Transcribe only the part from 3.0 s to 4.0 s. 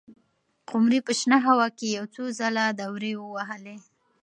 ووهلې.